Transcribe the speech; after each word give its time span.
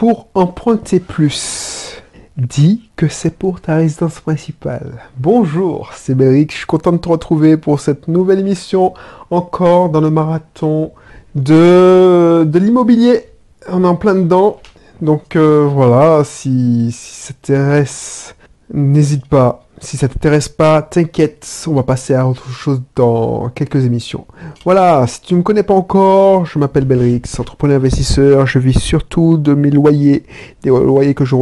pour 0.00 0.28
emprunter 0.32 0.98
plus. 0.98 2.00
Dis 2.38 2.88
que 2.96 3.06
c'est 3.06 3.36
pour 3.36 3.60
ta 3.60 3.76
résidence 3.76 4.18
principale. 4.20 5.02
Bonjour, 5.18 5.90
c'est 5.94 6.14
Béric, 6.14 6.52
je 6.52 6.56
suis 6.56 6.66
content 6.66 6.92
de 6.92 6.96
te 6.96 7.10
retrouver 7.10 7.58
pour 7.58 7.80
cette 7.80 8.08
nouvelle 8.08 8.38
émission, 8.38 8.94
encore 9.30 9.90
dans 9.90 10.00
le 10.00 10.08
marathon 10.08 10.92
de, 11.34 12.44
de 12.46 12.58
l'immobilier. 12.58 13.26
On 13.68 13.84
est 13.84 13.86
en 13.86 13.94
plein 13.94 14.14
dedans, 14.14 14.62
donc 15.02 15.36
euh, 15.36 15.68
voilà, 15.70 16.24
si, 16.24 16.92
si 16.92 17.14
ça 17.26 17.34
t'intéresse, 17.34 18.34
n'hésite 18.72 19.26
pas. 19.26 19.66
Si 19.82 19.96
ça 19.96 20.08
t'intéresse 20.08 20.50
pas, 20.50 20.82
t'inquiète, 20.82 21.48
on 21.66 21.72
va 21.72 21.82
passer 21.82 22.14
à 22.14 22.28
autre 22.28 22.50
chose 22.50 22.82
dans 22.96 23.48
quelques 23.48 23.86
émissions. 23.86 24.26
Voilà, 24.64 25.06
si 25.06 25.22
tu 25.22 25.32
ne 25.32 25.38
me 25.38 25.42
connais 25.42 25.62
pas 25.62 25.72
encore, 25.72 26.44
je 26.44 26.58
m'appelle 26.58 26.84
Belrix, 26.84 27.22
entrepreneur 27.38 27.78
investisseur, 27.78 28.46
je 28.46 28.58
vis 28.58 28.78
surtout 28.78 29.38
de 29.38 29.54
mes 29.54 29.70
loyers, 29.70 30.24
des 30.62 30.68
loyers 30.68 31.14
que 31.14 31.24
je 31.24 31.34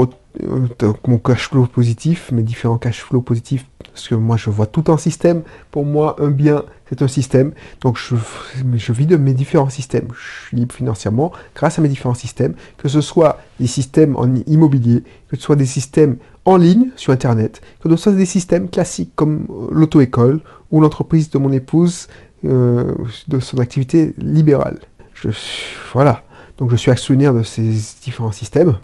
euh, 0.44 0.92
mon 1.08 1.18
cash 1.18 1.48
flow 1.48 1.66
positif, 1.66 2.30
mes 2.30 2.42
différents 2.42 2.78
cash 2.78 3.02
flows 3.02 3.22
positifs, 3.22 3.66
parce 3.92 4.06
que 4.06 4.14
moi 4.14 4.36
je 4.36 4.50
vois 4.50 4.66
tout 4.66 4.84
un 4.86 4.98
système. 4.98 5.42
Pour 5.72 5.84
moi, 5.84 6.14
un 6.20 6.30
bien, 6.30 6.62
c'est 6.88 7.02
un 7.02 7.08
système. 7.08 7.52
Donc 7.80 7.98
je, 7.98 8.14
je 8.76 8.92
vis 8.92 9.06
de 9.06 9.16
mes 9.16 9.34
différents 9.34 9.68
systèmes. 9.68 10.06
Je 10.12 10.46
suis 10.46 10.56
libre 10.56 10.74
financièrement 10.74 11.32
grâce 11.56 11.80
à 11.80 11.82
mes 11.82 11.88
différents 11.88 12.14
systèmes, 12.14 12.54
que 12.76 12.88
ce 12.88 13.00
soit 13.00 13.40
des 13.58 13.66
systèmes 13.66 14.14
en 14.16 14.32
immobilier, 14.46 15.02
que 15.28 15.36
ce 15.36 15.42
soit 15.42 15.56
des 15.56 15.66
systèmes 15.66 16.18
en 16.48 16.56
ligne 16.56 16.88
sur 16.96 17.12
Internet, 17.12 17.60
que 17.80 17.90
ce 17.90 17.96
soit 17.96 18.12
des 18.12 18.24
systèmes 18.24 18.70
classiques 18.70 19.12
comme 19.14 19.46
euh, 19.50 19.68
l'auto-école 19.70 20.40
ou 20.70 20.80
l'entreprise 20.80 21.28
de 21.28 21.36
mon 21.36 21.52
épouse 21.52 22.08
euh, 22.46 22.94
de 23.28 23.38
son 23.38 23.58
activité 23.58 24.14
libérale. 24.16 24.78
Je, 25.12 25.28
voilà. 25.92 26.22
Donc 26.56 26.70
je 26.70 26.76
suis 26.76 26.90
actionnaire 26.90 27.34
de 27.34 27.42
ces 27.42 27.70
différents 28.02 28.32
systèmes. 28.32 28.78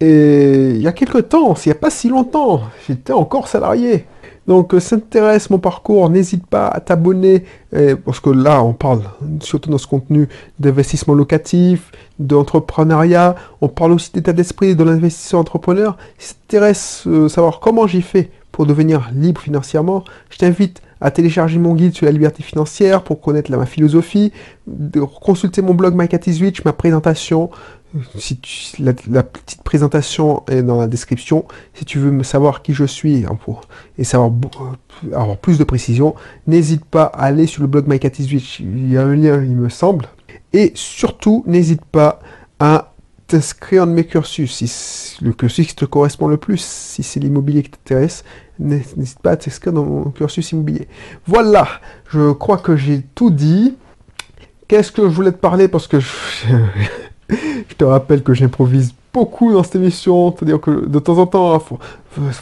Et 0.00 0.72
il 0.74 0.82
y 0.82 0.86
a 0.86 0.92
quelques 0.92 1.28
temps, 1.30 1.54
il 1.54 1.68
n'y 1.68 1.72
a 1.72 1.78
pas 1.78 1.90
si 1.90 2.08
longtemps, 2.08 2.62
j'étais 2.86 3.12
encore 3.12 3.48
salarié. 3.48 4.04
Donc, 4.46 4.74
euh, 4.74 4.80
ça 4.80 4.96
t'intéresse 4.96 5.50
mon 5.50 5.58
parcours, 5.58 6.08
n'hésite 6.10 6.46
pas 6.46 6.68
à 6.68 6.80
t'abonner, 6.80 7.44
parce 8.04 8.20
que 8.20 8.30
là, 8.30 8.62
on 8.62 8.72
parle, 8.72 9.02
surtout 9.40 9.70
dans 9.70 9.78
ce 9.78 9.86
contenu, 9.86 10.28
d'investissement 10.60 11.14
locatif, 11.14 11.90
d'entrepreneuriat, 12.18 13.34
on 13.60 13.68
parle 13.68 13.92
aussi 13.92 14.10
d'état 14.12 14.32
d'esprit 14.32 14.74
de 14.74 14.84
l'investisseur 14.84 15.40
entrepreneur. 15.40 15.96
Si 16.18 16.34
t'intéresse 16.34 17.04
euh, 17.06 17.28
savoir 17.28 17.60
comment 17.60 17.86
j'ai 17.86 18.00
fait 18.00 18.30
pour 18.52 18.66
devenir 18.66 19.10
libre 19.12 19.40
financièrement, 19.40 20.04
je 20.30 20.38
t'invite 20.38 20.80
à 21.00 21.10
télécharger 21.10 21.58
mon 21.58 21.74
guide 21.74 21.94
sur 21.94 22.06
la 22.06 22.12
liberté 22.12 22.42
financière 22.42 23.02
pour 23.02 23.20
connaître 23.20 23.54
ma 23.54 23.66
philosophie, 23.66 24.32
de 24.66 25.00
consulter 25.00 25.60
mon 25.60 25.74
blog 25.74 25.94
My 25.94 26.08
Cat 26.08 26.20
is 26.26 26.40
Rich, 26.40 26.64
ma 26.64 26.72
présentation, 26.72 27.50
si 28.18 28.38
la, 28.78 28.92
petite 29.22 29.62
présentation 29.62 30.42
est 30.48 30.62
dans 30.62 30.80
la 30.80 30.86
description. 30.86 31.46
Si 31.74 31.84
tu 31.84 31.98
veux 31.98 32.10
me 32.10 32.22
savoir 32.22 32.62
qui 32.62 32.74
je 32.74 32.84
suis 32.84 33.24
hein, 33.24 33.38
et 33.98 34.04
savoir 34.04 34.30
euh, 34.30 35.14
avoir 35.14 35.36
plus 35.36 35.58
de 35.58 35.64
précision, 35.64 36.14
n'hésite 36.46 36.84
pas 36.84 37.04
à 37.04 37.24
aller 37.24 37.46
sur 37.46 37.62
le 37.62 37.68
blog 37.68 37.86
My 37.86 37.98
Cat 37.98 38.12
is 38.18 38.26
Rich. 38.26 38.60
Il 38.60 38.92
y 38.92 38.96
a 38.96 39.02
un 39.02 39.14
lien, 39.14 39.42
il 39.42 39.56
me 39.56 39.68
semble. 39.68 40.06
Et 40.52 40.72
surtout, 40.74 41.44
n'hésite 41.46 41.84
pas 41.84 42.20
à 42.58 42.92
t'inscrire 43.26 43.86
dans 43.86 43.92
mes 43.92 44.06
cursus. 44.06 44.64
Si 44.64 45.24
le 45.24 45.32
cursus 45.32 45.66
qui 45.66 45.74
te 45.74 45.84
correspond 45.84 46.28
le 46.28 46.36
plus, 46.36 46.62
si 46.62 47.02
c'est 47.02 47.20
l'immobilier 47.20 47.62
qui 47.62 47.70
t'intéresse, 47.70 48.24
n'hésite 48.58 49.18
pas 49.20 49.32
à 49.32 49.36
t'inscrire 49.36 49.72
dans 49.72 49.84
mon 49.84 50.10
cursus 50.10 50.52
immobilier. 50.52 50.88
Voilà, 51.26 51.68
je 52.10 52.32
crois 52.32 52.58
que 52.58 52.76
j'ai 52.76 53.02
tout 53.14 53.30
dit. 53.30 53.74
Qu'est-ce 54.68 54.90
que 54.90 55.02
je 55.02 55.14
voulais 55.14 55.32
te 55.32 55.38
parler 55.38 55.68
parce 55.68 55.86
que 55.86 56.00
je, 56.00 56.08
je 57.68 57.74
te 57.76 57.84
rappelle 57.84 58.22
que 58.22 58.34
j'improvise 58.34 58.94
beaucoup 59.12 59.52
dans 59.52 59.62
cette 59.62 59.76
émission, 59.76 60.34
c'est-à-dire 60.36 60.60
que 60.60 60.86
de 60.86 60.98
temps 60.98 61.16
en 61.18 61.26
temps, 61.26 61.58
faut- 61.58 61.78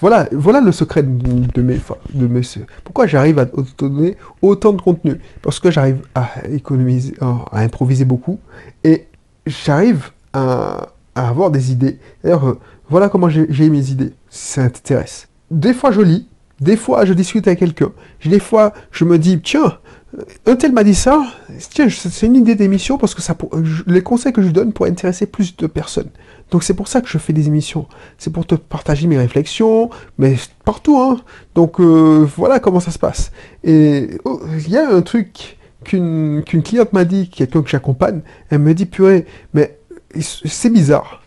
voilà, 0.00 0.28
le 0.60 0.72
secret 0.72 1.02
de, 1.04 1.62
mes, 1.62 1.78
de 2.12 2.42
pourquoi 2.82 3.06
j'arrive 3.06 3.38
à 3.38 3.46
te 3.46 3.60
donner 3.78 4.16
autant 4.42 4.72
de 4.72 4.80
contenu, 4.82 5.20
parce 5.42 5.60
que 5.60 5.70
j'arrive 5.70 5.98
à 6.14 6.28
économiser, 6.50 7.14
à 7.20 7.60
improviser 7.60 8.04
beaucoup, 8.04 8.38
et 8.82 9.06
j'arrive 9.46 10.10
à, 10.32 10.88
à 11.14 11.28
avoir 11.28 11.50
des 11.50 11.70
idées. 11.72 11.98
D'ailleurs, 12.22 12.48
euh, 12.48 12.58
voilà 12.88 13.08
comment 13.08 13.28
j'ai 13.28 13.70
mes 13.70 13.90
idées, 13.90 14.12
si 14.28 14.52
ça 14.52 14.68
t'intéresse. 14.68 15.28
Des 15.50 15.74
fois, 15.74 15.92
je 15.92 16.00
lis, 16.00 16.26
des 16.60 16.76
fois, 16.76 17.04
je 17.04 17.12
discute 17.14 17.46
avec 17.46 17.60
quelqu'un, 17.60 17.90
des 18.24 18.40
fois, 18.40 18.72
je 18.90 19.04
me 19.04 19.18
dis, 19.18 19.40
tiens, 19.40 19.78
un 20.46 20.56
tel 20.56 20.72
m'a 20.72 20.84
dit 20.84 20.94
ça, 20.94 21.24
tiens, 21.70 21.88
c'est 21.90 22.26
une 22.26 22.36
idée 22.36 22.54
d'émission 22.54 22.98
parce 22.98 23.14
que 23.14 23.22
ça, 23.22 23.36
je- 23.62 23.82
les 23.86 24.02
conseils 24.02 24.32
que 24.32 24.42
je 24.42 24.48
donne 24.50 24.72
pourraient 24.72 24.90
intéresser 24.90 25.26
plus 25.26 25.56
de 25.56 25.66
personnes. 25.66 26.10
Donc 26.50 26.62
c'est 26.62 26.74
pour 26.74 26.88
ça 26.88 27.00
que 27.00 27.08
je 27.08 27.18
fais 27.18 27.32
des 27.32 27.48
émissions. 27.48 27.86
C'est 28.18 28.32
pour 28.32 28.46
te 28.46 28.54
partager 28.54 29.06
mes 29.06 29.16
réflexions, 29.18 29.90
mais 30.18 30.36
partout, 30.64 30.98
hein. 30.98 31.20
Donc 31.54 31.80
euh, 31.80 32.26
voilà 32.36 32.60
comment 32.60 32.80
ça 32.80 32.90
se 32.90 32.98
passe. 32.98 33.32
Et 33.64 34.18
oh, 34.24 34.40
il 34.58 34.68
y 34.70 34.76
a 34.76 34.88
un 34.94 35.02
truc 35.02 35.56
qu'une 35.84 36.42
cliente 36.44 36.92
m'a 36.92 37.04
dit, 37.04 37.28
quelqu'un 37.28 37.62
que 37.62 37.68
j'accompagne, 37.68 38.20
elle 38.50 38.60
me 38.60 38.72
dit, 38.74 38.86
purée, 38.86 39.26
mais 39.52 39.78
c'est 40.20 40.70
bizarre. 40.70 41.22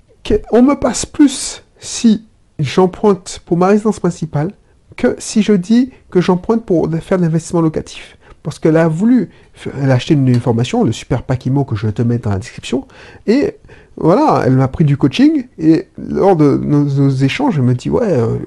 On 0.52 0.62
me 0.62 0.75
passe 0.75 1.06
plus 1.06 1.64
si 1.80 2.25
j'emprunte 2.59 3.42
pour 3.46 3.56
ma 3.58 3.68
résidence 3.68 4.00
principale 4.00 4.52
que 4.96 5.16
si 5.19 5.42
je 5.44 5.54
dis 5.54 5.92
que 6.09 6.22
j'emprunte 6.22 6.66
pour 6.66 6.90
faire 7.02 7.18
de 7.18 7.24
l'investissement 7.24 7.62
locatif. 7.62 8.17
Parce 8.47 8.59
qu'elle 8.59 8.78
a 8.78 8.88
voulu, 8.88 9.30
elle 9.78 9.91
a 9.91 9.96
acheté 9.96 10.13
une 10.13 10.34
information, 10.34 10.85
le 10.85 10.94
super 10.94 11.24
pack 11.24 11.47
IMO 11.47 11.66
que 11.66 11.75
je 11.75 11.85
vais 11.85 11.91
te 11.91 12.02
mettre 12.02 12.30
dans 12.30 12.30
la 12.30 12.40
description, 12.40 12.88
et 13.25 13.58
voilà, 13.97 14.44
elle 14.46 14.53
m'a 14.53 14.69
pris 14.69 14.85
du 14.85 14.96
coaching, 14.96 15.47
et 15.59 15.90
lors 15.97 16.38
de 16.38 16.56
nos, 16.56 17.09
échanges, 17.09 17.57
elle 17.57 17.66
me 17.66 17.74
dit, 17.74 17.90
ouais, 17.90 18.07
euh, 18.07 18.38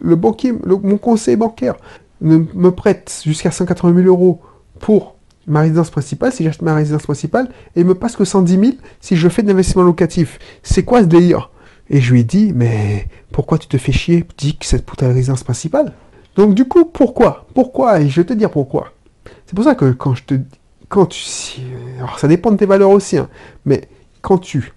le 0.00 0.14
banquier, 0.14 0.52
mon 0.64 0.96
conseiller 0.96 1.36
bancaire 1.36 1.74
me 2.20 2.70
prête 2.70 3.20
jusqu'à 3.24 3.50
180 3.50 4.04
000 4.04 4.06
euros 4.06 4.40
pour 4.78 5.16
ma 5.48 5.62
résidence 5.62 5.90
principale, 5.90 6.30
si 6.30 6.44
j'achète 6.44 6.62
ma 6.62 6.76
résidence 6.76 7.02
principale, 7.02 7.48
et 7.74 7.80
il 7.80 7.84
me 7.84 7.96
passe 7.96 8.14
que 8.14 8.24
110 8.24 8.52
000 8.52 8.72
si 9.00 9.16
je 9.16 9.28
fais 9.28 9.42
de 9.42 9.48
l'investissement 9.48 9.82
locatif. 9.82 10.38
C'est 10.62 10.84
quoi 10.84 11.00
ce 11.00 11.06
délire? 11.06 11.50
Et 11.90 12.00
je 12.00 12.12
lui 12.12 12.20
ai 12.20 12.24
dit, 12.24 12.52
mais 12.54 13.08
pourquoi 13.32 13.58
tu 13.58 13.66
te 13.66 13.76
fais 13.76 13.90
chier? 13.90 14.24
Dis 14.38 14.56
que 14.56 14.66
c'est 14.66 14.86
pour 14.86 14.96
ta 14.96 15.08
résidence 15.08 15.42
principale? 15.42 15.94
Donc 16.36 16.54
du 16.54 16.64
coup, 16.64 16.84
pourquoi? 16.84 17.44
Pourquoi? 17.54 18.00
Et 18.00 18.08
je 18.08 18.20
vais 18.20 18.26
te 18.26 18.34
dire 18.34 18.48
pourquoi. 18.48 18.92
C'est 19.52 19.56
pour 19.56 19.64
ça 19.64 19.74
que 19.74 19.92
quand 19.92 20.14
je 20.14 20.24
te... 20.24 20.34
Quand 20.88 21.04
tu... 21.04 21.60
alors 21.98 22.18
ça 22.18 22.26
dépend 22.26 22.52
de 22.52 22.56
tes 22.56 22.64
valeurs 22.64 22.88
aussi, 22.88 23.18
hein, 23.18 23.28
mais 23.66 23.86
quand 24.22 24.38
tu 24.38 24.72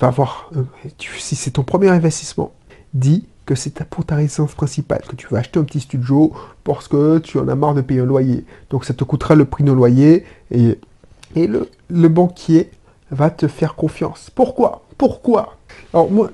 vas 0.00 0.10
voir, 0.10 0.50
euh, 0.56 0.64
si 1.18 1.36
c'est 1.36 1.52
ton 1.52 1.62
premier 1.62 1.88
investissement, 1.88 2.52
dis 2.94 3.28
que 3.46 3.54
c'est 3.54 3.84
pour 3.84 4.04
ta 4.04 4.16
résidence 4.16 4.54
principale, 4.54 5.02
que 5.06 5.14
tu 5.14 5.28
vas 5.28 5.38
acheter 5.38 5.60
un 5.60 5.62
petit 5.62 5.78
studio 5.78 6.32
parce 6.64 6.88
que 6.88 7.18
tu 7.18 7.38
en 7.38 7.46
as 7.46 7.54
marre 7.54 7.74
de 7.74 7.80
payer 7.80 8.00
un 8.00 8.06
loyer. 8.06 8.44
Donc 8.70 8.84
ça 8.84 8.92
te 8.92 9.04
coûtera 9.04 9.36
le 9.36 9.44
prix 9.44 9.62
de 9.62 9.70
loyer 9.70 10.24
et, 10.50 10.80
et 11.36 11.46
le, 11.46 12.08
banquier 12.08 12.72
va 13.12 13.30
te 13.30 13.46
faire 13.46 13.76
confiance. 13.76 14.30
Pourquoi? 14.34 14.82
Pourquoi? 14.96 15.58
Alors 15.94 16.10
moi, 16.10 16.32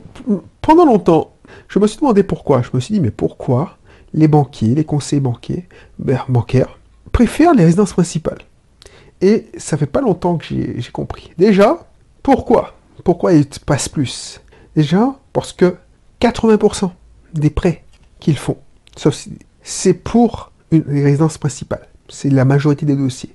pendant 0.62 0.86
longtemps, 0.86 1.32
je 1.68 1.78
me 1.78 1.86
suis 1.86 1.98
demandé 1.98 2.22
pourquoi. 2.22 2.62
Je 2.62 2.70
me 2.72 2.80
suis 2.80 2.94
dit, 2.94 3.00
mais 3.00 3.10
pourquoi 3.10 3.76
les 4.14 4.26
banquiers, 4.26 4.74
les 4.74 4.84
conseillers 4.84 5.20
ben, 5.98 6.20
bancaires, 6.30 6.78
préfèrent 7.14 7.54
les 7.54 7.64
résidences 7.64 7.92
principales 7.92 8.40
Et 9.22 9.46
ça 9.56 9.78
fait 9.78 9.86
pas 9.86 10.00
longtemps 10.00 10.36
que 10.36 10.44
j'ai 10.44 10.90
compris. 10.92 11.30
Déjà, 11.38 11.86
pourquoi? 12.22 12.74
Pourquoi 13.04 13.32
ils 13.32 13.46
te 13.46 13.60
passent 13.60 13.88
plus? 13.88 14.40
Déjà, 14.74 15.14
parce 15.32 15.52
que 15.52 15.76
80% 16.20 16.90
des 17.32 17.50
prêts 17.50 17.84
qu'ils 18.18 18.36
font, 18.36 18.58
sauf 18.96 19.28
c'est 19.62 19.94
pour 19.94 20.50
une 20.72 20.82
résidence 20.88 21.38
principale. 21.38 21.86
C'est 22.08 22.30
la 22.30 22.44
majorité 22.44 22.84
des 22.84 22.96
dossiers. 22.96 23.34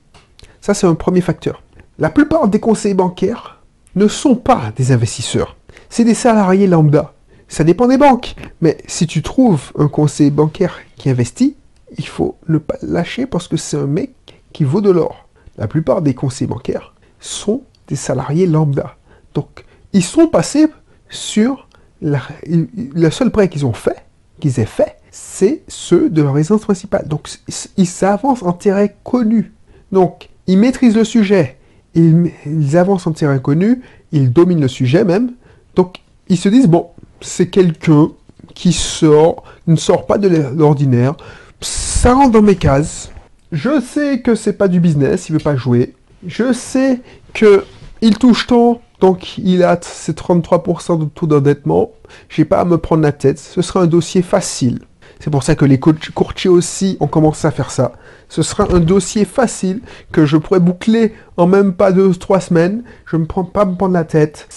Ça, 0.60 0.74
c'est 0.74 0.86
un 0.86 0.96
premier 0.96 1.22
facteur. 1.22 1.64
La 1.98 2.10
plupart 2.10 2.50
des 2.50 2.60
conseillers 2.60 2.94
bancaires 2.94 3.62
ne 3.96 4.10
sont 4.10 4.36
pas 4.36 4.74
des 4.76 4.92
investisseurs. 4.92 5.56
C'est 5.90 6.04
des 6.04 6.14
salariés 6.14 6.68
lambda. 6.68 7.14
Ça 7.48 7.64
dépend 7.64 7.88
des 7.88 7.98
banques. 7.98 8.36
Mais 8.62 8.78
si 8.88 9.08
tu 9.08 9.22
trouves 9.22 9.72
un 9.78 9.88
conseiller 9.88 10.32
bancaire 10.32 10.80
qui 10.98 11.10
investit, 11.10 11.56
il 11.98 12.08
faut 12.08 12.38
ne 12.48 12.58
pas 12.58 12.76
lâcher 12.82 13.26
parce 13.26 13.48
que 13.48 13.58
c'est 13.58 13.78
un 13.78 13.88
mec 13.88 14.12
qui 14.54 14.64
vaut 14.64 14.82
de 14.82 14.90
l'or. 14.90 15.28
La 15.58 15.68
plupart 15.68 16.02
des 16.02 16.14
conseillers 16.14 16.48
bancaires 16.48 16.94
sont 17.20 17.64
des 17.88 17.96
salariés 17.96 18.48
lambda. 18.48 18.96
Donc, 19.34 19.66
ils 19.94 20.04
sont 20.04 20.28
passés 20.28 20.68
sur 21.10 21.68
la- 22.02 22.22
le 22.48 23.10
seul 23.10 23.32
prêt 23.32 23.50
qu'ils 23.50 23.66
ont 23.66 23.74
fait, 23.74 24.04
qu'ils 24.40 24.60
aient 24.60 24.66
fait, 24.66 24.98
c'est 25.12 25.64
ceux 25.68 26.10
de 26.10 26.22
leur 26.22 26.34
résidence 26.34 26.62
principale. 26.62 27.08
Donc, 27.08 27.28
ils- 27.48 27.54
ils 27.78 28.06
avancent 28.06 28.44
en 28.44 28.54
terrain 28.54 28.88
connu. 29.04 29.52
Donc, 29.92 30.30
ils 30.48 30.58
maîtrisent 30.58 30.96
le 30.96 31.04
sujet, 31.04 31.58
ils, 31.96 32.32
ils 32.46 32.78
avancent 32.78 33.08
en 33.08 33.12
terrain 33.12 33.40
connu, 33.40 33.82
ils 34.12 34.32
dominent 34.32 34.62
le 34.62 34.68
sujet 34.68 35.04
même. 35.04 35.32
Donc, 35.76 35.98
ils 36.30 36.38
se 36.38 36.48
disent, 36.50 36.68
bon, 36.68 36.88
c'est 37.22 37.50
quelqu'un 37.50 38.10
qui 38.54 38.72
sort, 38.72 39.44
ne 39.68 39.76
sort 39.76 40.06
pas 40.06 40.18
de 40.18 40.28
l'ordinaire, 40.56 41.16
ça 41.62 42.14
rentre 42.14 42.32
dans 42.32 42.42
mes 42.42 42.56
cases. 42.56 43.12
Je 43.52 43.82
sais 43.82 44.22
que 44.22 44.36
c'est 44.36 44.54
pas 44.54 44.68
du 44.68 44.80
business, 44.80 45.30
il 45.30 45.34
veut 45.34 45.40
pas 45.40 45.56
jouer. 45.56 45.96
Je 46.26 46.54
sais 46.54 47.02
que 47.34 47.66
il 48.02 48.18
touche 48.18 48.48
tant, 48.48 48.82
Donc 49.02 49.38
il 49.38 49.64
a 49.64 49.78
ses 49.82 50.14
33% 50.14 51.00
de 51.00 51.06
taux 51.06 51.28
d'endettement. 51.28 51.92
J'ai 52.30 52.46
pas 52.46 52.62
à 52.62 52.66
me 52.66 52.78
prendre 52.78 53.04
la 53.04 53.12
tête. 53.12 53.40
Ce 53.40 53.62
sera 53.62 53.82
un 53.82 53.88
dossier 53.88 54.22
facile. 54.22 54.80
C'est 55.20 55.30
pour 55.30 55.44
ça 55.44 55.56
que 55.56 55.66
les 55.66 55.80
courtiers 55.80 56.50
aussi 56.50 56.96
ont 57.02 57.08
commencé 57.08 57.46
à 57.46 57.52
faire 57.52 57.72
ça. 57.72 57.92
Ce 58.30 58.42
sera 58.42 58.66
un 58.74 58.80
dossier 58.80 59.26
facile 59.26 59.82
que 60.14 60.26
je 60.26 60.38
pourrais 60.38 60.62
boucler 60.62 61.14
en 61.36 61.46
même 61.46 61.74
pas 61.74 61.92
deux, 61.92 62.14
trois 62.16 62.40
semaines. 62.40 62.84
Je 63.06 63.18
ne 63.18 63.26
prends 63.26 63.44
pas 63.44 63.66
me 63.66 63.76
prendre 63.76 63.94
la 63.94 64.06
tête. 64.06 64.48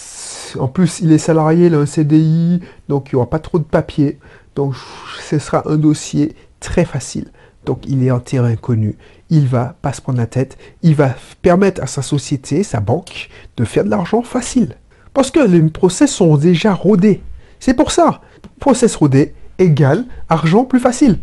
En 0.58 0.68
plus, 0.68 1.00
il 1.00 1.10
est 1.10 1.18
salarié, 1.18 1.66
il 1.66 1.74
a 1.74 1.78
un 1.78 1.86
CDI, 1.86 2.60
donc 2.88 3.08
il 3.10 3.16
n'y 3.16 3.16
aura 3.16 3.28
pas 3.28 3.40
trop 3.40 3.58
de 3.58 3.64
papier. 3.64 4.20
Donc 4.54 4.74
ce 5.20 5.38
sera 5.38 5.68
un 5.68 5.76
dossier 5.76 6.36
très 6.62 6.86
facile. 6.86 7.30
Donc 7.66 7.82
il 7.86 8.02
est 8.04 8.10
en 8.10 8.20
terrain 8.20 8.56
connu. 8.56 8.96
Il 9.28 9.46
va 9.46 9.76
pas 9.82 9.92
se 9.92 10.00
prendre 10.00 10.18
la 10.18 10.26
tête. 10.26 10.56
Il 10.82 10.94
va 10.94 11.14
permettre 11.42 11.82
à 11.82 11.86
sa 11.86 12.02
société, 12.02 12.62
sa 12.62 12.80
banque, 12.80 13.28
de 13.56 13.64
faire 13.64 13.84
de 13.84 13.90
l'argent 13.90 14.22
facile. 14.22 14.76
Parce 15.12 15.30
que 15.30 15.40
les 15.40 15.62
process 15.62 16.10
sont 16.10 16.36
déjà 16.36 16.72
rodés. 16.72 17.20
C'est 17.60 17.74
pour 17.74 17.90
ça. 17.90 18.22
Process 18.58 18.96
rodé 18.96 19.34
égale 19.58 20.06
argent 20.28 20.64
plus 20.64 20.80
facile. 20.80 21.18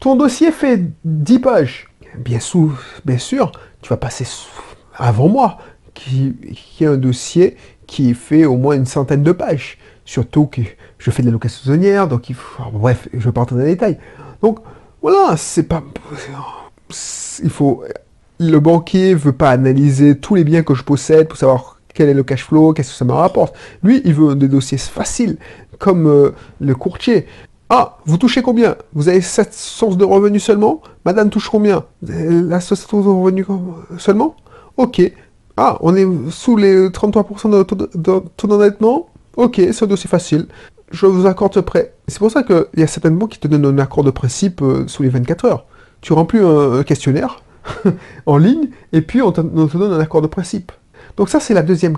Ton 0.00 0.16
dossier 0.16 0.50
fait 0.52 0.82
10 1.04 1.38
pages. 1.40 1.88
Bien, 2.18 2.40
sous, 2.40 2.72
bien 3.04 3.18
sûr, 3.18 3.52
tu 3.82 3.90
vas 3.90 3.96
passer 3.96 4.26
avant 4.96 5.28
moi, 5.28 5.58
qui, 5.92 6.34
qui 6.54 6.84
est 6.84 6.86
un 6.86 6.96
dossier 6.96 7.56
qui 7.86 8.14
fait 8.14 8.46
au 8.46 8.56
moins 8.56 8.74
une 8.74 8.86
centaine 8.86 9.22
de 9.22 9.32
pages. 9.32 9.78
Surtout 10.04 10.46
que 10.46 10.62
je 10.98 11.10
fais 11.10 11.22
de 11.22 11.28
la 11.28 11.32
location 11.32 11.64
saisonnière, 11.64 12.08
donc 12.08 12.30
il 12.30 12.34
faut, 12.34 12.62
bref, 12.72 13.08
je 13.12 13.18
vais 13.18 13.32
pas 13.32 13.40
rentrer 13.40 13.56
dans 13.56 13.62
les 13.62 13.72
détails. 13.72 13.98
Donc, 14.42 14.58
voilà, 15.02 15.36
c'est 15.36 15.64
pas. 15.64 15.82
Il 17.42 17.50
faut. 17.50 17.84
Le 18.38 18.58
banquier 18.58 19.14
veut 19.14 19.32
pas 19.32 19.50
analyser 19.50 20.18
tous 20.18 20.34
les 20.34 20.44
biens 20.44 20.62
que 20.62 20.74
je 20.74 20.82
possède 20.82 21.28
pour 21.28 21.38
savoir 21.38 21.78
quel 21.94 22.10
est 22.10 22.14
le 22.14 22.22
cash 22.22 22.44
flow, 22.44 22.74
qu'est-ce 22.74 22.90
que 22.90 22.96
ça 22.96 23.04
me 23.06 23.12
rapporte. 23.12 23.54
Lui, 23.82 24.02
il 24.04 24.12
veut 24.12 24.34
des 24.34 24.48
dossiers 24.48 24.78
faciles, 24.78 25.38
comme 25.78 26.06
euh, 26.06 26.32
le 26.60 26.74
courtier. 26.74 27.26
Ah, 27.70 27.96
vous 28.04 28.18
touchez 28.18 28.42
combien? 28.42 28.76
Vous 28.92 29.08
avez 29.08 29.22
cette 29.22 29.54
source 29.54 29.96
de 29.96 30.04
revenus 30.04 30.44
seulement? 30.44 30.82
Madame 31.04 31.30
touche 31.30 31.48
combien? 31.48 31.84
La 32.02 32.60
source 32.60 32.86
de 32.88 33.08
revenus 33.08 33.46
seulement? 33.98 34.36
Ok. 34.76 35.00
Ah, 35.56 35.78
on 35.80 35.96
est 35.96 36.06
sous 36.30 36.56
les 36.56 36.90
33% 36.90 37.50
de 37.50 37.62
taux 38.36 38.46
d'endettement? 38.46 39.08
Ok, 39.36 39.56
c'est 39.56 39.82
un 39.82 39.88
dossier 39.88 40.08
facile 40.08 40.46
je 40.90 41.06
vous 41.06 41.26
accorde 41.26 41.60
prêt. 41.62 41.94
C'est 42.08 42.18
pour 42.18 42.30
ça 42.30 42.42
qu'il 42.42 42.66
y 42.76 42.82
a 42.82 42.86
certaines 42.86 43.16
banques 43.16 43.30
qui 43.30 43.38
te 43.38 43.48
donnent 43.48 43.66
un 43.66 43.78
accord 43.78 44.04
de 44.04 44.10
principe 44.10 44.62
euh, 44.62 44.86
sous 44.86 45.02
les 45.02 45.08
24 45.08 45.44
heures. 45.44 45.66
Tu 46.00 46.12
remplis 46.12 46.38
un, 46.38 46.82
questionnaire 46.84 47.42
en 48.26 48.36
ligne 48.36 48.68
et 48.92 49.02
puis 49.02 49.22
on 49.22 49.32
te, 49.32 49.40
donne 49.40 49.92
un 49.92 50.00
accord 50.00 50.22
de 50.22 50.26
principe. 50.26 50.72
Donc 51.16 51.28
ça, 51.28 51.40
c'est 51.40 51.54
la 51.54 51.62
deuxième, 51.62 51.96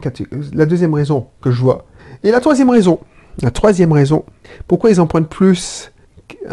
la 0.52 0.66
deuxième 0.66 0.94
raison 0.94 1.28
que 1.42 1.50
je 1.50 1.60
vois. 1.60 1.84
Et 2.22 2.30
la 2.30 2.40
troisième 2.40 2.70
raison, 2.70 3.00
la 3.42 3.50
troisième 3.50 3.92
raison, 3.92 4.24
pourquoi 4.66 4.90
ils 4.90 5.00
empruntent 5.00 5.28
plus 5.28 5.92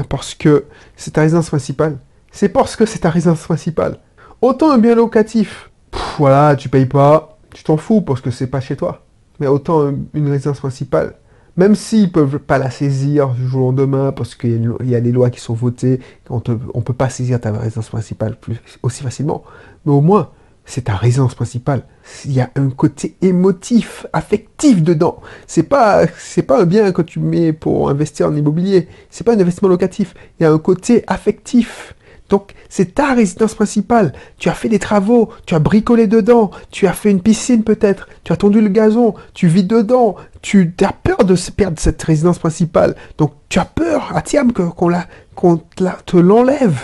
Parce 0.09 0.35
que 0.35 0.65
c'est 0.95 1.11
ta 1.11 1.21
résidence 1.21 1.49
principale? 1.49 1.97
C'est 2.31 2.49
parce 2.49 2.75
que 2.75 2.85
c'est 2.85 2.99
ta 2.99 3.09
résidence 3.09 3.43
principale. 3.43 3.99
Autant 4.41 4.71
un 4.71 4.77
bien 4.77 4.95
locatif, 4.95 5.69
voilà, 6.17 6.55
tu 6.55 6.67
payes 6.69 6.85
pas, 6.85 7.37
tu 7.53 7.63
t'en 7.63 7.77
fous 7.77 8.01
parce 8.01 8.19
que 8.19 8.31
c'est 8.31 8.47
pas 8.47 8.59
chez 8.59 8.75
toi. 8.75 9.05
Mais 9.39 9.47
autant 9.47 9.93
une 10.13 10.29
résidence 10.29 10.59
principale, 10.59 11.15
même 11.57 11.75
s'ils 11.75 12.11
peuvent 12.11 12.39
pas 12.39 12.57
la 12.57 12.69
saisir 12.69 13.29
du 13.29 13.47
jour 13.47 13.63
au 13.63 13.71
lendemain 13.71 14.11
parce 14.11 14.35
qu'il 14.35 14.73
y 14.83 14.95
a 14.95 15.01
des 15.01 15.11
lois 15.11 15.29
qui 15.29 15.39
sont 15.39 15.53
votées, 15.53 15.99
on 16.29 16.41
ne 16.47 16.81
peut 16.81 16.93
pas 16.93 17.09
saisir 17.09 17.39
ta 17.39 17.51
résidence 17.51 17.89
principale 17.89 18.35
plus, 18.35 18.57
aussi 18.83 19.03
facilement. 19.03 19.43
Mais 19.85 19.91
au 19.91 20.01
moins, 20.01 20.31
c'est 20.65 20.85
ta 20.85 20.95
résidence 20.95 21.35
principale. 21.35 21.83
Il 22.25 22.33
y 22.33 22.41
a 22.41 22.49
un 22.55 22.69
côté 22.69 23.15
émotif, 23.21 24.05
affectif 24.13 24.83
dedans. 24.83 25.21
C'est 25.47 25.63
pas, 25.63 26.05
c'est 26.17 26.41
pas 26.41 26.61
un 26.61 26.65
bien 26.65 26.91
que 26.91 27.03
tu 27.03 27.19
mets 27.19 27.53
pour 27.53 27.89
investir 27.89 28.27
en 28.27 28.35
immobilier. 28.35 28.87
C'est 29.09 29.23
pas 29.23 29.33
un 29.33 29.39
investissement 29.39 29.69
locatif. 29.69 30.15
Il 30.39 30.43
y 30.43 30.45
a 30.45 30.51
un 30.51 30.57
côté 30.57 31.03
affectif. 31.07 31.95
Donc, 32.29 32.53
c'est 32.69 32.95
ta 32.95 33.13
résidence 33.13 33.53
principale. 33.53 34.13
Tu 34.37 34.49
as 34.49 34.53
fait 34.53 34.69
des 34.69 34.79
travaux, 34.79 35.29
tu 35.45 35.53
as 35.53 35.59
bricolé 35.59 36.07
dedans, 36.07 36.51
tu 36.71 36.87
as 36.87 36.93
fait 36.93 37.11
une 37.11 37.21
piscine 37.21 37.63
peut-être, 37.63 38.07
tu 38.23 38.33
as 38.33 38.37
tondu 38.37 38.61
le 38.61 38.69
gazon, 38.69 39.13
tu 39.33 39.47
vis 39.47 39.63
dedans, 39.63 40.15
tu 40.41 40.73
as 40.81 40.93
peur 40.93 41.17
de 41.17 41.35
perdre 41.55 41.79
cette 41.79 42.01
résidence 42.01 42.39
principale. 42.39 42.95
Donc, 43.17 43.33
tu 43.49 43.59
as 43.59 43.65
peur, 43.65 44.11
à 44.15 44.21
Tiam, 44.21 44.51
qu'on 44.53 44.89
la, 44.89 45.05
qu'on 45.35 45.57
te 45.57 46.17
l'enlève. 46.17 46.79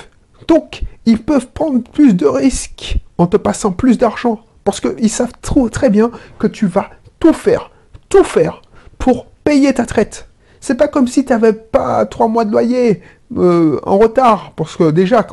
Donc, 0.47 0.83
ils 1.05 1.21
peuvent 1.21 1.47
prendre 1.47 1.81
plus 1.83 2.15
de 2.15 2.25
risques 2.25 2.97
en 3.17 3.27
te 3.27 3.37
passant 3.37 3.71
plus 3.71 3.97
d'argent. 3.97 4.41
Parce 4.63 4.79
qu'ils 4.79 5.09
savent 5.09 5.33
trop, 5.41 5.69
très 5.69 5.89
bien 5.89 6.11
que 6.37 6.47
tu 6.47 6.67
vas 6.67 6.89
tout 7.19 7.33
faire, 7.33 7.71
tout 8.09 8.23
faire 8.23 8.61
pour 8.99 9.25
payer 9.44 9.73
ta 9.73 9.85
traite. 9.85 10.27
C'est 10.59 10.75
pas 10.75 10.87
comme 10.87 11.07
si 11.07 11.25
tu 11.25 11.31
n'avais 11.31 11.53
pas 11.53 12.05
trois 12.05 12.27
mois 12.27 12.45
de 12.45 12.51
loyer, 12.51 13.01
euh, 13.38 13.80
en 13.83 13.98
retard, 13.98 14.54
parce 14.56 14.75
que 14.75 14.92
déjà, 14.92 15.25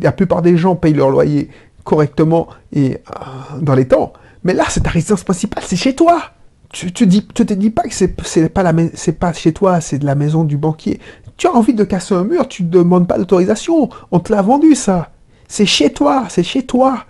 la 0.00 0.12
plupart 0.12 0.42
des 0.42 0.56
gens 0.56 0.74
payent 0.74 0.94
leur 0.94 1.10
loyer 1.10 1.48
correctement 1.84 2.48
et 2.72 2.94
euh, 2.94 3.58
dans 3.60 3.74
les 3.74 3.86
temps. 3.86 4.12
Mais 4.44 4.54
là, 4.54 4.64
c'est 4.68 4.80
ta 4.80 4.90
résidence 4.90 5.24
principale, 5.24 5.62
c'est 5.66 5.76
chez 5.76 5.94
toi. 5.94 6.22
Tu, 6.72 6.90
tu, 6.92 7.06
tu 7.06 7.46
te 7.46 7.52
dis 7.52 7.70
pas 7.70 7.82
que 7.82 7.94
c'est 7.94 8.08
pas, 8.48 8.72
pas 9.20 9.32
chez 9.34 9.52
toi, 9.52 9.80
c'est 9.80 9.98
de 9.98 10.06
la 10.06 10.14
maison 10.14 10.44
du 10.44 10.56
banquier. 10.56 11.00
Tu 11.36 11.46
as 11.46 11.52
envie 11.52 11.74
de 11.74 11.84
casser 11.84 12.14
un 12.14 12.24
mur, 12.24 12.48
tu 12.48 12.64
ne 12.64 12.70
demandes 12.70 13.06
pas 13.06 13.18
d'autorisation. 13.18 13.90
On 14.10 14.20
te 14.20 14.32
l'a 14.32 14.42
vendu, 14.42 14.74
ça. 14.74 15.10
C'est 15.48 15.66
chez 15.66 15.92
toi, 15.92 16.24
c'est 16.30 16.42
chez 16.42 16.64
toi. 16.64 17.04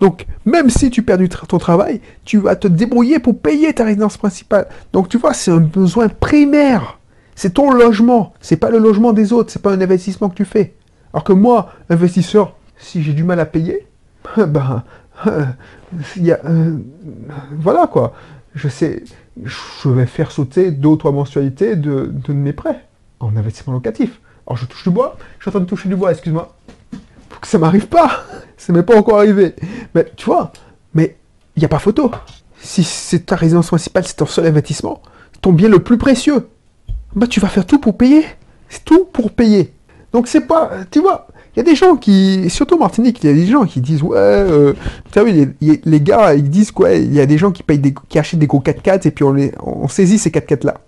Donc, 0.00 0.26
même 0.44 0.68
si 0.68 0.90
tu 0.90 1.04
perds 1.04 1.20
ton 1.46 1.58
travail, 1.58 2.00
tu 2.24 2.38
vas 2.38 2.56
te 2.56 2.66
débrouiller 2.66 3.20
pour 3.20 3.38
payer 3.38 3.72
ta 3.72 3.84
résidence 3.84 4.16
principale. 4.16 4.66
Donc, 4.92 5.08
tu 5.08 5.16
vois, 5.16 5.32
c'est 5.32 5.52
un 5.52 5.58
besoin 5.58 6.08
primaire. 6.08 6.98
C'est 7.34 7.54
ton 7.54 7.70
logement, 7.72 8.34
c'est 8.40 8.56
pas 8.56 8.70
le 8.70 8.78
logement 8.78 9.12
des 9.12 9.32
autres, 9.32 9.50
c'est 9.50 9.62
pas 9.62 9.72
un 9.72 9.80
investissement 9.80 10.28
que 10.28 10.34
tu 10.34 10.44
fais. 10.44 10.74
Alors 11.12 11.24
que 11.24 11.32
moi, 11.32 11.72
investisseur, 11.88 12.56
si 12.76 13.02
j'ai 13.02 13.12
du 13.12 13.24
mal 13.24 13.40
à 13.40 13.46
payer, 13.46 13.86
ben, 14.36 14.84
il 16.16 16.24
y 16.24 16.32
a, 16.32 16.40
euh, 16.44 16.76
voilà 17.58 17.86
quoi. 17.86 18.14
Je 18.54 18.68
sais, 18.68 19.02
je 19.42 19.88
vais 19.88 20.06
faire 20.06 20.30
sauter 20.30 20.70
deux 20.70 20.90
ou 20.90 20.96
trois 20.96 21.12
mensualités 21.12 21.74
de, 21.76 22.12
de 22.12 22.32
mes 22.32 22.52
prêts 22.52 22.84
en 23.20 23.34
investissement 23.36 23.72
locatif. 23.72 24.20
Alors 24.46 24.56
je 24.56 24.66
touche 24.66 24.84
du 24.84 24.90
bois, 24.90 25.16
je 25.38 25.44
suis 25.44 25.48
en 25.48 25.52
train 25.52 25.60
de 25.60 25.66
toucher 25.66 25.88
du 25.88 25.96
bois, 25.96 26.10
excuse-moi. 26.10 26.54
Faut 27.30 27.40
que 27.40 27.46
ça 27.46 27.58
m'arrive 27.58 27.86
pas. 27.86 28.24
Ça 28.58 28.72
m'est 28.72 28.84
pas 28.84 28.96
encore 28.96 29.18
arrivé. 29.18 29.56
Mais 29.92 30.06
tu 30.14 30.26
vois, 30.26 30.52
mais 30.94 31.16
il 31.56 31.60
n'y 31.60 31.64
a 31.64 31.68
pas 31.68 31.80
photo. 31.80 32.12
Si 32.60 32.84
c'est 32.84 33.26
ta 33.26 33.34
résidence 33.34 33.66
principale, 33.66 34.06
c'est 34.06 34.14
ton 34.14 34.26
seul 34.26 34.46
investissement, 34.46 35.02
ton 35.40 35.52
bien 35.52 35.68
le 35.68 35.80
plus 35.80 35.98
précieux, 35.98 36.48
bah 37.14 37.26
tu 37.26 37.40
vas 37.40 37.48
faire 37.48 37.66
tout 37.66 37.78
pour 37.78 37.96
payer. 37.96 38.24
C'est 38.68 38.84
tout 38.84 39.04
pour 39.04 39.32
payer. 39.32 39.72
Donc 40.12 40.28
c'est 40.28 40.42
pas, 40.42 40.70
tu 40.90 41.00
vois, 41.00 41.26
il 41.54 41.58
y 41.58 41.60
a 41.60 41.64
des 41.64 41.74
gens 41.74 41.96
qui, 41.96 42.48
surtout 42.48 42.78
Martinique, 42.78 43.22
il 43.22 43.26
y 43.26 43.30
a 43.30 43.34
des 43.34 43.46
gens 43.46 43.64
qui 43.64 43.80
disent 43.80 44.02
ouais, 44.02 44.16
euh, 44.18 44.72
tu 45.10 45.20
vois, 45.20 45.28
les, 45.30 46.00
gars, 46.00 46.34
ils 46.34 46.48
disent 46.48 46.70
quoi, 46.70 46.92
il 46.92 47.12
y 47.12 47.20
a 47.20 47.26
des 47.26 47.38
gens 47.38 47.50
qui 47.50 47.62
payent 47.62 47.78
des, 47.78 47.94
qui 48.08 48.18
achètent 48.18 48.40
des 48.40 48.46
gros 48.46 48.60
4x4 48.60 49.06
et 49.06 49.10
puis 49.10 49.24
on 49.24 49.32
les, 49.32 49.52
on 49.62 49.88
saisit 49.88 50.18
ces 50.18 50.30
4x4 50.30 50.66
là. 50.66 50.80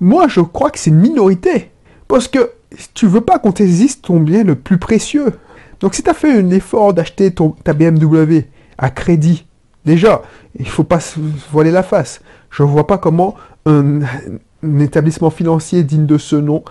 Moi, 0.00 0.28
je 0.28 0.40
crois 0.40 0.70
que 0.70 0.78
c'est 0.78 0.90
une 0.90 1.00
minorité 1.00 1.70
parce 2.08 2.28
que 2.28 2.50
tu 2.94 3.06
veux 3.06 3.20
pas 3.20 3.38
qu'on 3.38 3.54
saisisse 3.54 4.02
ton 4.02 4.20
bien 4.20 4.44
le 4.44 4.56
plus 4.56 4.78
précieux. 4.78 5.32
Donc 5.80 5.94
si 5.94 6.02
tu 6.02 6.10
as 6.10 6.14
fait 6.14 6.32
un 6.32 6.50
effort 6.50 6.92
d'acheter 6.92 7.32
ta 7.62 7.72
BMW 7.72 8.42
à 8.78 8.90
crédit, 8.90 9.46
déjà, 9.84 10.22
il 10.58 10.68
faut 10.68 10.84
pas 10.84 11.00
se 11.00 11.18
voiler 11.52 11.70
la 11.70 11.82
face. 11.82 12.20
Je 12.50 12.62
vois 12.62 12.86
pas 12.86 12.98
comment 12.98 13.34
un, 13.66 14.00
un 14.62 14.78
établissement 14.78 15.30
financier 15.30 15.82
digne 15.82 16.06
de 16.06 16.18
ce 16.18 16.36
nom 16.36 16.64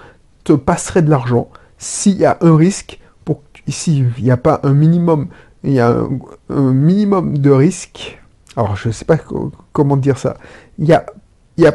te 0.44 0.54
passerait 0.54 1.02
de 1.02 1.10
l'argent 1.10 1.50
s'il 1.78 2.18
y 2.18 2.26
a 2.26 2.38
un 2.42 2.56
risque, 2.56 3.00
pour 3.24 3.42
ici 3.68 4.06
il 4.18 4.24
n'y 4.24 4.32
a 4.32 4.38
pas 4.38 4.60
un 4.64 4.74
minimum, 4.74 5.28
il 5.64 5.74
y 5.74 5.80
a 5.80 5.96
un, 6.50 6.74
minimum 6.74 7.38
de 7.38 7.52
risque. 7.52 8.22
Alors 8.56 8.76
je 8.76 8.88
ne 8.88 8.94
sais 8.94 9.06
pas 9.06 9.18
comment 9.74 9.98
dire 9.98 10.18
ça. 10.18 10.38
Il 10.78 10.92
a, 10.94 11.06
il 11.58 11.66
a 11.66 11.74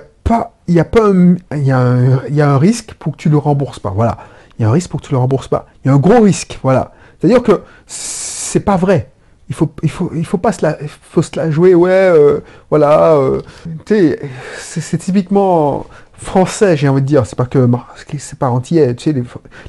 il 0.69 0.75
y 0.75 0.81
a 0.81 0.85
pas 0.85 1.11
un, 1.11 1.35
y 1.57 1.73
a 1.73 2.29
y 2.29 2.41
a 2.41 2.51
un 2.53 2.59
risque 2.59 2.95
pour 2.95 3.13
que 3.13 3.17
tu 3.17 3.29
le 3.29 3.37
rembourses 3.37 3.81
pas. 3.81 3.91
Voilà. 3.91 4.19
Il 4.59 4.63
y 4.63 4.65
a 4.65 4.69
un 4.69 4.73
risque 4.73 4.89
pour 4.89 5.01
que 5.01 5.07
tu 5.07 5.13
le 5.13 5.19
rembourses 5.19 5.49
pas. 5.49 5.67
Il 5.85 5.89
y 5.89 5.91
a 5.91 5.95
un 5.95 5.99
gros 5.99 6.21
risque. 6.21 6.61
Voilà. 6.63 6.93
C'est-à-dire 7.19 7.43
que 7.43 7.63
c'est 7.87 8.61
pas 8.61 8.77
vrai 8.77 9.11
il 9.51 9.55
faut, 9.55 9.71
il 9.83 9.91
faut, 9.91 10.11
il 10.15 10.25
faut 10.25 10.39
pas 10.39 10.53
se 10.53 10.63
la, 10.63 10.79
faut 11.03 11.23
se 11.23 11.33
la 11.37 11.51
jouer, 11.51 11.75
ouais, 11.75 11.91
euh, 11.91 12.39
voilà, 12.71 13.15
euh, 13.17 13.43
tu 13.85 14.17
sais, 14.57 14.81
c'est 14.81 14.97
typiquement 14.97 15.87
français, 16.13 16.77
j'ai 16.77 16.89
envie 16.89 17.03
de 17.03 17.07
dire, 17.07 17.27
c'est 17.27 17.37
pas 17.37 17.47
que, 17.47 17.69
c'est 18.19 18.39
pas 18.39 18.49
antillais, 18.49 18.95
tu 18.95 19.05
sais, 19.05 19.13
les, 19.13 19.25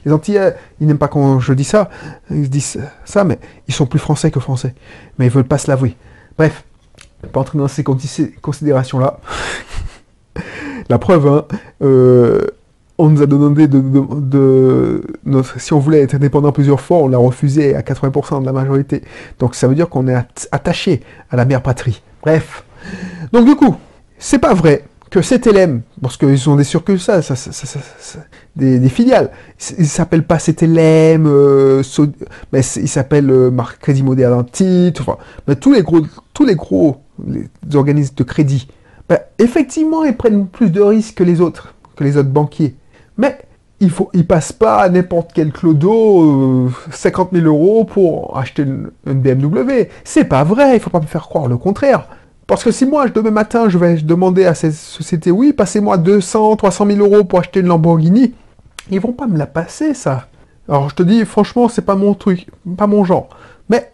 les 0.05 0.13
antillais, 0.13 0.55
ils 0.79 0.85
n'aiment 0.85 0.99
pas 0.99 1.07
quand 1.07 1.39
je 1.39 1.53
dis 1.53 1.63
ça, 1.63 1.89
ils 2.29 2.49
disent 2.49 2.79
ça, 3.05 3.23
mais 3.23 3.39
ils 3.67 3.73
sont 3.73 3.87
plus 3.87 3.99
français 3.99 4.29
que 4.29 4.39
français, 4.39 4.75
mais 5.17 5.25
ils 5.25 5.31
veulent 5.31 5.45
pas 5.45 5.57
se 5.57 5.67
l'avouer. 5.67 5.97
Bref, 6.37 6.63
pas 7.33 7.39
entrer 7.39 7.57
dans 7.57 7.67
ces 7.67 7.83
considérations-là. 7.83 9.19
la 10.89 10.99
preuve, 10.99 11.27
hein, 11.27 11.45
euh, 11.81 12.45
on 13.01 13.09
nous 13.09 13.21
a 13.21 13.25
demandé 13.25 13.67
de, 13.67 15.01
si 15.57 15.73
on 15.73 15.79
voulait 15.79 16.01
être 16.01 16.13
indépendant 16.13 16.51
plusieurs 16.51 16.79
fois, 16.79 16.97
on 16.97 17.07
l'a 17.07 17.17
refusé 17.17 17.75
à 17.75 17.81
80% 17.81 18.41
de 18.41 18.45
la 18.45 18.53
majorité. 18.53 19.01
Donc 19.39 19.55
ça 19.55 19.67
veut 19.67 19.75
dire 19.75 19.89
qu'on 19.89 20.07
est 20.07 20.15
attaché 20.51 21.01
à 21.31 21.35
la 21.35 21.45
mère 21.45 21.63
patrie. 21.63 22.03
Bref, 22.21 22.63
Donc 23.33 23.45
du 23.45 23.55
coup, 23.55 23.75
c'est 24.19 24.37
pas 24.37 24.53
vrai 24.53 24.83
que 25.09 25.19
CTLM, 25.19 25.81
parce 26.01 26.15
qu'ils 26.15 26.49
ont 26.49 26.55
des 26.55 26.63
circuits 26.63 26.99
ça, 26.99 27.19
des, 28.55 28.89
filiales, 28.89 29.31
ils 29.77 29.87
s'appellent 29.87 30.25
pas 30.25 30.37
CTLM, 30.37 31.25
euh, 31.25 31.83
mais 32.53 32.61
ils 32.61 32.87
s'appellent 32.87 33.31
euh, 33.31 33.51
Crédit 33.81 34.03
Moderne 34.03 34.45
titre, 34.49 35.01
enfin, 35.01 35.17
mais 35.47 35.55
tous 35.55 35.73
les 35.73 35.81
gros, 35.81 36.01
tous 36.33 36.45
les 36.45 36.55
gros 36.55 37.01
organismes 37.73 38.15
de 38.15 38.23
crédit, 38.23 38.67
ben, 39.09 39.19
effectivement, 39.39 40.05
ils 40.05 40.15
prennent 40.15 40.47
plus 40.47 40.69
de 40.69 40.79
risques 40.79 41.15
que 41.15 41.23
les 41.23 41.41
autres, 41.41 41.73
que 41.95 42.03
les 42.03 42.15
autres 42.15 42.29
banquiers. 42.29 42.75
Mais 43.21 43.37
il 43.79 43.91
faut, 43.91 44.09
ils 44.13 44.25
passent 44.25 44.51
pas 44.51 44.79
à 44.79 44.89
n'importe 44.89 45.31
quel 45.33 45.51
clodo 45.51 46.69
50 46.91 47.29
000 47.31 47.45
euros 47.45 47.85
pour 47.85 48.37
acheter 48.37 48.63
une, 48.63 48.89
une 49.05 49.21
BMW. 49.21 49.89
C'est 50.03 50.25
pas 50.25 50.43
vrai, 50.43 50.75
il 50.75 50.79
faut 50.79 50.89
pas 50.89 50.99
me 50.99 51.05
faire 51.05 51.27
croire 51.29 51.47
le 51.47 51.57
contraire. 51.57 52.07
Parce 52.47 52.63
que 52.63 52.71
si 52.71 52.85
moi, 52.85 53.07
demain 53.07 53.31
matin, 53.31 53.69
je 53.69 53.77
vais 53.77 53.95
demander 53.95 54.45
à 54.45 54.55
cette 54.55 54.73
société, 54.73 55.31
oui, 55.31 55.53
passez-moi 55.53 55.97
200, 55.97 56.55
300 56.57 56.85
000 56.87 56.99
euros 56.99 57.23
pour 57.23 57.39
acheter 57.39 57.61
une 57.61 57.67
Lamborghini, 57.67 58.33
ils 58.89 58.99
vont 58.99 59.13
pas 59.13 59.27
me 59.27 59.37
la 59.37 59.47
passer, 59.47 59.93
ça. 59.93 60.27
Alors 60.67 60.89
je 60.89 60.95
te 60.95 61.03
dis, 61.03 61.23
franchement, 61.25 61.69
c'est 61.69 61.81
pas 61.83 61.95
mon 61.95 62.13
truc, 62.13 62.47
pas 62.77 62.87
mon 62.87 63.05
genre. 63.05 63.29
Mais 63.69 63.91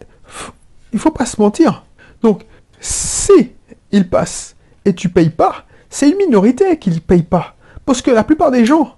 il 0.92 0.98
faut 0.98 1.10
pas 1.10 1.26
se 1.26 1.40
mentir. 1.40 1.84
Donc, 2.22 2.46
si 2.80 3.52
ils 3.92 4.08
passent 4.08 4.56
et 4.84 4.94
tu 4.94 5.08
payes 5.08 5.30
pas, 5.30 5.64
c'est 5.90 6.10
une 6.10 6.16
minorité 6.16 6.78
qui 6.78 6.90
ne 6.90 6.98
paye 6.98 7.22
pas. 7.22 7.54
Parce 7.86 8.02
que 8.02 8.10
la 8.10 8.24
plupart 8.24 8.50
des 8.50 8.64
gens, 8.64 8.96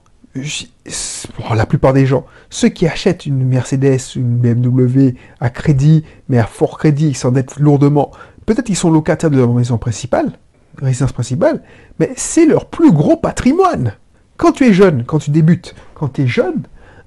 la 1.55 1.67
plupart 1.67 1.93
des 1.93 2.07
gens, 2.07 2.25
ceux 2.51 2.69
qui 2.69 2.87
achètent 2.87 3.27
une 3.27 3.45
Mercedes, 3.45 3.99
une 4.15 4.37
BMW 4.37 5.15
à 5.41 5.51
crédit, 5.51 6.05
mais 6.29 6.39
à 6.39 6.47
fort 6.47 6.79
crédit, 6.79 7.09
ils 7.09 7.17
s'endettent 7.17 7.59
lourdement, 7.59 8.13
peut-être 8.47 8.67
qu'ils 8.67 8.77
sont 8.77 8.91
locataires 8.91 9.31
de 9.31 9.39
leur 9.39 9.53
maison 9.53 9.79
principale, 9.79 10.33
résidence 10.81 11.13
principale, 11.13 11.63
mais 11.99 12.13
c'est 12.17 12.47
leur 12.47 12.67
plus 12.67 12.93
gros 12.93 13.17
patrimoine. 13.17 13.95
Quand 14.37 14.53
tu 14.53 14.67
es 14.67 14.73
jeune, 14.73 15.05
quand 15.05 15.19
tu 15.19 15.31
débutes, 15.31 15.75
quand 15.95 16.09
tu 16.09 16.23
es 16.23 16.27
jeune, 16.27 16.63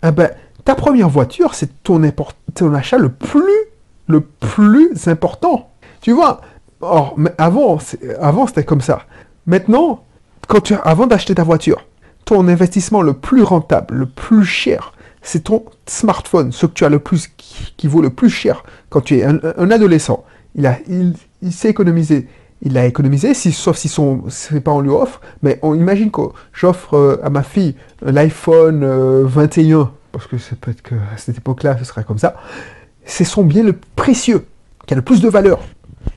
eh 0.06 0.12
ben, 0.12 0.30
ta 0.66 0.76
première 0.76 1.10
voiture, 1.10 1.56
c'est 1.56 1.84
ton, 1.84 2.02
ton, 2.54 2.74
achat 2.74 2.98
le 2.98 3.10
plus, 3.10 3.42
le 4.08 4.22
plus 4.22 5.08
important. 5.08 5.72
Tu 6.02 6.12
vois, 6.12 6.42
or, 6.82 7.16
avant, 7.38 7.80
avant 8.20 8.48
c'était 8.48 8.64
comme 8.64 8.82
ça. 8.82 9.04
Maintenant, 9.46 10.04
quand 10.48 10.62
tu, 10.62 10.76
avant 10.84 11.08
d'acheter 11.08 11.36
ta 11.36 11.44
voiture, 11.44 11.86
ton 12.26 12.48
investissement 12.48 13.02
le 13.02 13.14
plus 13.14 13.44
rentable, 13.44 13.96
le 13.96 14.06
plus 14.06 14.46
cher, 14.46 14.94
c'est 15.22 15.46
ton 15.46 15.64
smartphone, 15.86 16.52
ce 16.52 16.66
que 16.66 16.74
tu 16.74 16.86
as 16.86 16.90
le 16.90 17.00
plus, 17.00 17.30
qui, 17.38 17.88
vaut 17.88 18.02
le 18.02 18.10
plus 18.10 18.30
cher 18.30 18.64
quand 18.90 19.02
tu 19.02 19.18
es 19.18 19.24
un, 19.24 19.40
adolescent 19.72 20.26
il, 20.56 20.68
a, 20.68 20.78
il, 20.88 21.14
il 21.42 21.52
sait 21.52 21.70
économiser. 21.70 22.28
Il 22.66 22.78
a 22.78 22.86
économisé, 22.86 23.34
si, 23.34 23.52
sauf 23.52 23.76
si 23.76 23.90
son 23.90 24.24
ses 24.30 24.62
parents 24.62 24.80
lui 24.80 24.90
offrent. 24.90 25.20
Mais 25.42 25.60
on 25.64 25.76
imagine 25.76 26.12
que 26.12 26.22
j'offre 26.54 26.94
euh, 26.94 27.18
à 27.22 27.30
ma 27.30 27.44
fille 27.44 27.76
l'iPhone 28.02 28.86
21, 29.24 29.80
euh, 29.80 29.86
parce 30.14 30.28
que 30.28 30.38
c'est 30.38 30.58
peut-être 30.58 30.82
qu'à 30.82 30.96
cette 31.18 31.38
époque-là, 31.38 31.78
ce 31.78 31.84
sera 31.84 32.04
comme 32.04 32.20
ça. 32.20 32.36
C'est 33.06 33.26
son 33.26 33.44
bien 33.44 33.64
le 33.64 33.74
précieux, 33.96 34.46
qui 34.86 34.94
a 34.94 34.96
le 34.96 35.02
plus 35.02 35.20
de 35.20 35.28
valeur. 35.28 35.60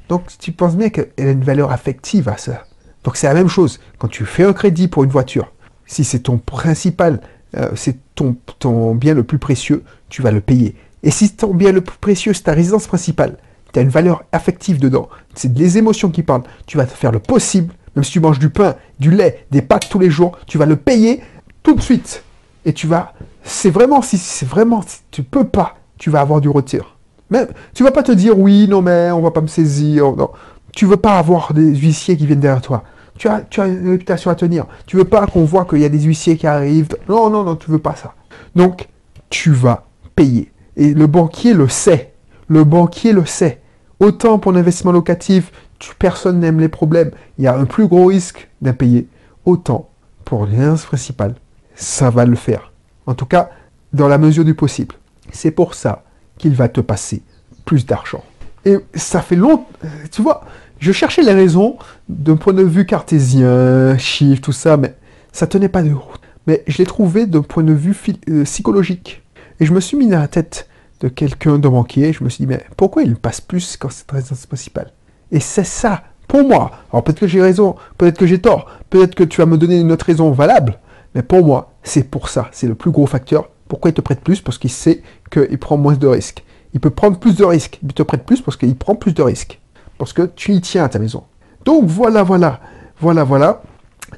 Donc 0.09 0.27
tu 0.39 0.53
penses 0.53 0.77
bien 0.77 0.91
qu'elle 0.91 1.11
a 1.19 1.31
une 1.31 1.43
valeur 1.43 1.73
affective 1.73 2.29
à 2.29 2.37
ça. 2.37 2.65
Donc 3.03 3.17
c'est 3.17 3.27
la 3.27 3.35
même 3.35 3.49
chose. 3.49 3.81
Quand 3.99 4.09
tu 4.09 4.25
fais 4.25 4.45
un 4.45 4.53
crédit 4.53 4.87
pour 4.87 5.03
une 5.03 5.11
voiture, 5.11 5.51
si 5.87 6.05
c'est 6.05 6.21
ton 6.21 6.39
principal, 6.39 7.21
euh, 7.57 7.71
c'est 7.75 7.97
ton, 8.15 8.95
bien 8.95 9.15
le 9.15 9.23
plus 9.23 9.39
précieux, 9.39 9.85
tu 10.09 10.23
vas 10.23 10.31
le 10.31 10.41
payer. 10.41 10.75
Et 11.03 11.11
si 11.11 11.31
ton 11.31 11.55
bien 11.55 11.73
le 11.73 11.81
plus 11.81 11.99
précieux, 11.99 12.33
c'est 12.33 12.43
ta 12.43 12.53
résidence 12.53 12.87
principale, 12.87 13.37
tu 13.73 13.79
as 13.79 13.83
une 13.83 13.89
valeur 13.89 14.25
affective 14.33 14.81
dedans. 14.81 15.09
C'est 15.35 15.53
des 15.53 15.79
émotions 15.79 16.11
qui 16.11 16.23
parlent. 16.23 16.43
Tu 16.67 16.77
vas 16.77 16.87
faire 16.87 17.13
le 17.13 17.19
possible, 17.19 17.73
même 17.95 18.05
si 18.05 18.13
tu 18.13 18.21
manges 18.21 18.39
du 18.39 18.51
pain, 18.51 18.77
du 18.99 19.11
lait, 19.11 19.47
des 19.51 19.63
pâtes 19.63 19.89
tous 19.89 19.99
les 19.99 20.11
jours, 20.11 20.39
tu 20.47 20.59
vas 20.59 20.67
le 20.67 20.77
payer 20.77 21.23
tout 21.63 21.75
de 21.75 21.81
suite. 21.81 22.23
Et 22.65 22.73
tu 22.73 22.87
vas. 22.87 23.13
C'est 23.45 23.71
vraiment, 23.71 24.03
si 24.03 24.19
c'est 24.19 24.49
vraiment, 24.49 24.83
si 24.83 24.99
tu 25.11 25.23
peux 25.23 25.45
pas, 25.45 25.77
tu 25.99 26.11
vas 26.11 26.21
avoir 26.21 26.41
du 26.41 26.49
retire. 26.49 26.97
Même, 27.31 27.49
tu 27.75 27.85
vas 27.85 27.91
pas 27.91 28.03
te 28.03 28.13
dire 28.13 28.39
oui, 28.39 28.67
non 28.69 28.83
mais 28.83 29.11
on 29.11 29.21
va 29.21 29.31
pas 29.31 29.41
me 29.41 29.47
saisir. 29.47 30.13
Non. 30.13 30.31
Tu 30.73 30.85
veux 30.87 30.97
pas 30.97 31.19
avoir 31.19 31.55
des 31.55 31.75
huissiers 31.75 32.17
qui 32.17 32.27
viennent 32.27 32.41
derrière 32.41 32.63
toi. 32.63 32.85
Tu 33.19 33.29
as, 33.29 33.67
une 33.67 33.91
réputation 33.91 34.31
à 34.31 34.35
tenir. 34.35 34.67
Tu 34.87 34.97
veux 34.97 35.05
pas 35.05 35.27
qu'on 35.27 35.45
voit 35.45 35.65
qu'il 35.65 35.79
y 35.79 35.85
a 35.85 35.89
des 35.89 36.01
huissiers 36.01 36.37
qui 36.37 36.47
arrivent. 36.47 36.97
Non, 37.09 37.31
non, 37.31 37.45
non, 37.45 37.57
tu 37.57 37.71
veux 37.71 37.79
pas 37.79 37.95
ça. 37.95 38.15
Donc, 38.55 38.89
tu 39.31 39.51
vas 39.51 39.87
payer. 40.15 40.53
Et 40.77 40.95
le 40.95 41.07
banquier 41.07 41.55
le 41.55 41.69
sait. 41.69 42.13
Le 42.49 42.65
banquier 42.65 43.13
le 43.13 43.25
sait. 43.25 43.61
Autant 43.99 44.39
pour 44.39 44.53
l'investissement 44.53 44.93
locatif, 44.93 45.51
tu, 45.79 45.95
personne 45.99 46.41
n'aime 46.41 46.61
les 46.61 46.69
problèmes, 46.69 47.11
il 47.39 47.45
y 47.45 47.49
a 47.49 47.57
un 47.57 47.65
plus 47.65 47.87
gros 47.87 48.07
risque 48.07 48.49
d'impayé. 48.61 49.09
Autant 49.45 49.89
pour 50.25 50.47
l'investissement 50.47 50.89
principal, 50.89 51.35
ça 51.75 52.11
va 52.11 52.25
le 52.25 52.37
faire. 52.37 52.73
En 53.07 53.15
tout 53.15 53.27
cas, 53.27 53.51
dans 53.93 54.09
la 54.09 54.19
mesure 54.19 54.45
du 54.45 54.55
possible. 54.55 54.95
C'est 55.33 55.51
pour 55.51 55.75
ça 55.75 56.05
qu'il 56.39 56.55
va 56.55 56.69
te 56.69 56.81
passer 56.81 57.23
plus 57.65 57.87
d'argent. 57.87 58.23
Et 58.65 58.79
ça 58.95 59.21
fait 59.21 59.37
longtemps, 59.37 59.69
tu 60.11 60.23
vois, 60.23 60.45
je 60.79 60.93
cherchais 60.93 61.23
les 61.23 61.33
raisons 61.33 61.77
d'un 62.09 62.37
point 62.37 62.53
de 62.53 62.63
vue 62.63 62.87
cartésien, 62.87 63.97
chiffre, 63.99 64.43
tout 64.43 64.53
ça, 64.53 64.77
mais 64.77 64.95
ça 65.33 65.47
tenait 65.47 65.69
pas 65.69 65.83
de 65.83 65.93
route. 65.93 66.21
Mais 66.47 66.63
je 66.67 66.79
l'ai 66.79 66.87
trouvé 66.87 67.27
d'un 67.27 67.43
point 67.43 67.63
de 67.63 67.73
vue 67.73 67.97
euh, 68.29 68.45
psychologique. 68.45 69.23
Et 69.59 69.67
je 69.67 69.73
me 69.73 69.81
suis 69.81 69.97
mis 69.97 70.07
dans 70.07 70.21
la 70.21 70.29
tête, 70.29 70.69
de 71.01 71.09
quelqu'un 71.09 71.59
de 71.59 71.69
banquier, 71.69 72.13
je 72.13 72.25
me 72.25 72.29
suis 72.29 72.45
dit, 72.45 72.49
mais 72.49 72.65
pourquoi 72.77 73.03
il 73.03 73.17
passe 73.17 73.41
plus 73.41 73.77
quand 73.77 73.91
c'est 73.91 74.11
résidence 74.11 74.47
principale? 74.47 74.93
Et 75.31 75.41
c'est 75.41 75.65
ça, 75.65 76.03
pour 76.29 76.43
moi. 76.43 76.71
Alors 76.93 77.05
peut-être 77.05 77.21
que 77.21 77.27
j'ai 77.27 77.43
raison, 77.43 77.77
peut-être 77.99 78.19
que 78.19 78.27
j'ai 78.27 78.41
tort, 78.41 78.67
peut-être 78.91 79.15
que 79.15 79.25
tu 79.25 79.41
vas 79.41 79.47
me 79.47 79.59
donner 79.59 79.79
une 79.79 79.93
autre 79.93 80.07
raison 80.07 80.31
valable, 80.31 80.79
mais 81.15 81.23
pour 81.23 81.45
moi, 81.45 81.73
c'est 81.83 82.11
pour 82.11 82.29
ça, 82.29 82.49
c'est 82.53 82.67
le 82.67 82.75
plus 82.75 82.91
gros 82.91 83.07
facteur. 83.07 83.51
Pourquoi 83.69 83.91
il 83.91 83.95
te 83.95 84.01
prête 84.01 84.21
plus? 84.21 84.41
Parce 84.41 84.59
qu'il 84.59 84.71
sait 84.71 85.03
qu'il 85.31 85.59
prend 85.59 85.77
moins 85.77 85.95
de 85.95 86.07
risques. 86.07 86.45
Il 86.73 86.81
peut 86.81 86.91
prendre 86.91 87.19
plus 87.19 87.37
de 87.37 87.45
risques, 87.45 87.79
il 87.83 87.93
te 87.93 88.03
prête 88.03 88.25
plus 88.25 88.41
parce 88.41 88.57
qu'il 88.57 88.77
prend 88.77 88.95
plus 88.95 89.13
de 89.13 89.23
risques. 89.23 89.61
Parce 89.99 90.13
que 90.13 90.23
tu 90.23 90.53
y 90.53 90.61
tiens 90.61 90.85
à 90.85 90.89
ta 90.89 90.99
maison. 90.99 91.25
Donc 91.65 91.85
voilà, 91.85 92.23
voilà, 92.23 92.61
voilà, 93.01 93.25
voilà. 93.25 93.63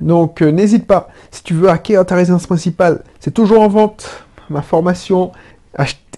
Donc 0.00 0.42
euh, 0.42 0.50
n'hésite 0.50 0.86
pas, 0.86 1.08
si 1.30 1.42
tu 1.42 1.54
veux 1.54 1.70
acquérir 1.70 2.04
ta 2.04 2.14
résidence 2.14 2.46
principale, 2.46 3.02
c'est 3.20 3.32
toujours 3.32 3.62
en 3.62 3.68
vente, 3.68 4.24
ma 4.50 4.62
formation, 4.62 5.32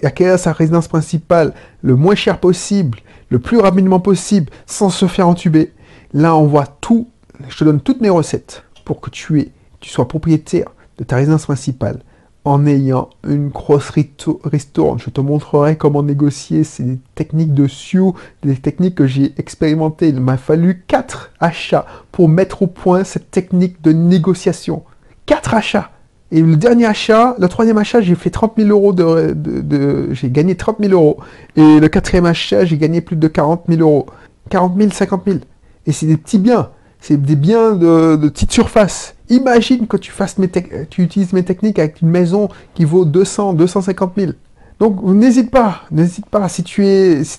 acquérir 0.03 0.39
sa 0.39 0.53
résidence 0.53 0.89
principale 0.89 1.53
le 1.83 1.97
moins 1.97 2.15
cher 2.15 2.39
possible, 2.39 2.99
le 3.29 3.39
plus 3.39 3.59
rapidement 3.59 4.01
possible, 4.01 4.51
sans 4.67 4.91
se 4.91 5.07
faire 5.07 5.29
entuber. 5.29 5.73
Là, 6.13 6.35
on 6.37 6.47
voit 6.47 6.67
tout. 6.67 7.09
Je 7.49 7.57
te 7.57 7.65
donne 7.65 7.81
toutes 7.81 8.01
mes 8.01 8.11
recettes 8.11 8.65
pour 8.85 9.01
que 9.01 9.11
tu, 9.11 9.53
sois 9.83 10.09
propriétaire 10.09 10.69
de 10.99 11.05
ta 11.05 11.17
résidence 11.17 11.45
principale 11.45 12.01
en 12.45 12.67
ayant 12.67 13.11
une 13.27 13.49
grosse 13.49 13.91
restaurant. 13.91 14.99
Je 14.99 15.11
te 15.11 15.21
montrerai 15.21 15.77
comment 15.77 16.03
négocier. 16.03 16.63
Des 16.79 16.99
techniques 17.15 17.55
de 17.55 17.67
SEO, 17.67 18.15
des 18.43 18.57
techniques 18.57 18.95
que 18.95 19.07
j'ai 19.07 19.35
expérimentées. 19.37 20.09
Il 20.09 20.21
m'a 20.21 20.37
fallu 20.37 20.85
4 20.87 21.33
achats 21.41 21.87
pour 22.13 22.29
mettre 22.29 22.63
au 22.63 22.67
point 22.67 23.05
cette 23.05 23.31
technique 23.31 23.83
de 23.83 23.93
négociation. 23.93 24.83
4 25.27 25.55
achats 25.55 25.91
et 26.33 26.43
le 26.43 26.57
dernier 26.57 26.87
achat, 26.87 27.35
le 27.39 27.49
troisième 27.49 27.79
achat, 27.79 28.01
j'ai 28.01 28.15
fait 28.15 28.31
30 28.31 28.53
000 28.57 28.69
euros 28.69 28.93
de, 28.93 30.09
j'ai 30.13 30.31
gagné 30.31 30.55
30 30.55 30.77
000 30.81 30.93
euros. 30.93 31.19
Et 31.57 31.81
le 31.81 31.89
quatrième 31.89 32.27
achat, 32.27 32.65
j'ai 32.65 32.79
gagné 32.79 33.01
plus 33.01 33.17
de 33.17 33.27
40 33.27 33.65
000 33.69 33.81
euros. 33.81 34.07
40 34.51 34.79
000, 34.79 34.91
50 34.93 35.23
000. 35.27 35.39
Et 35.87 35.93
c'est 35.93 36.07
des 36.07 36.17
petits 36.17 36.39
biens. 36.39 36.71
C'est 37.01 37.21
des 37.21 37.35
biens 37.35 37.73
de, 37.73 38.17
petite 38.29 38.53
surface. 38.53 39.17
Imagine 39.31 39.87
que 39.87 39.97
tu 39.97 40.11
fasses 40.11 40.39
mes 40.39 40.51
tu 40.91 41.03
utilises 41.03 41.33
mes 41.33 41.45
techniques 41.45 41.79
avec 41.79 42.03
une 42.03 42.09
maison 42.09 42.49
qui 42.75 42.85
vaut 42.85 43.05
200, 43.05 43.55
250 43.55 44.13
000. 44.17 44.33
Donc 44.81 45.03
n'hésite 45.05 45.51
pas, 45.51 45.83
n'hésite 45.91 46.27
pas. 46.27 46.49
Si 46.49 46.65
tu 46.65 46.87
es, 46.87 47.23
si 47.23 47.39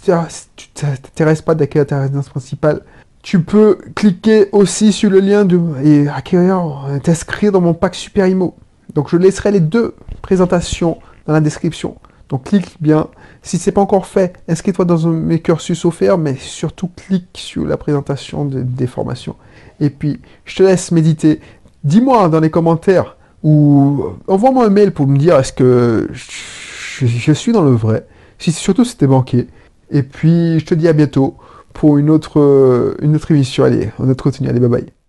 tu 0.56 0.68
t'intéresses 0.70 1.42
pas 1.42 1.54
d'acquérir 1.54 1.88
ta 1.88 2.00
résidence 2.00 2.30
principale, 2.30 2.82
tu 3.22 3.42
peux 3.42 3.78
cliquer 3.94 4.48
aussi 4.52 4.94
sur 4.94 5.10
le 5.10 5.20
lien 5.20 5.44
de, 5.44 5.60
et 5.84 6.08
acquérir, 6.08 6.86
t'inscrire 7.04 7.52
dans 7.52 7.62
mon 7.62 7.74
pack 7.74 7.96
Super 7.96 8.28
Imo. 8.28 8.56
Donc 8.96 9.10
je 9.10 9.18
laisserai 9.18 9.52
les 9.52 9.60
deux 9.60 9.96
présentations 10.22 10.98
dans 11.28 11.34
la 11.34 11.42
description. 11.42 11.98
Donc 12.30 12.46
clique 12.46 12.78
bien. 12.80 13.08
Si 13.42 13.58
ce 13.58 13.70
n'est 13.70 13.74
pas 13.74 13.82
encore 13.82 14.06
fait, 14.06 14.38
inscris-toi 14.48 14.86
dans 14.86 15.08
mes 15.10 15.42
cursus 15.42 15.84
offerts, 15.84 16.18
mais 16.18 16.36
surtout 16.36 16.90
clique 16.96 17.28
sur 17.34 17.66
la 17.66 17.76
présentation 17.76 18.46
des 18.46 18.88
formations. 18.88 19.36
Et 19.82 19.90
puis, 19.90 20.22
je 20.46 20.56
te 20.56 20.64
laisse 20.64 20.92
méditer. 20.92 21.42
Dis-moi 21.84 22.30
dans 22.30 22.40
les 22.40 22.50
commentaires 22.50 23.18
ou 23.44 24.04
envoie-moi 24.28 24.66
un 24.66 24.70
mail 24.70 24.92
pour 24.92 25.08
me 25.08 25.18
dire 25.18 25.38
est-ce 25.38 25.54
que 25.54 26.10
je, 26.12 27.34
suis 27.34 27.52
dans 27.52 27.64
le 27.64 27.72
vrai. 27.72 28.06
Si 28.38 28.52
surtout 28.52 28.86
si 28.86 28.96
banquier. 29.06 29.48
Et 29.90 30.04
puis, 30.04 30.60
je 30.60 30.66
te 30.66 30.74
dis 30.74 30.88
à 30.88 30.94
bientôt 30.94 31.36
pour 31.74 31.98
une 31.98 32.10
autre, 32.10 32.96
une 33.02 33.16
autre 33.16 33.32
émission. 33.32 33.64
Allez, 33.64 33.92
on 34.00 34.10
autre 34.10 34.24
contenu. 34.24 34.48
Allez, 34.48 34.60
bye 34.60 34.70
bye. 34.70 35.01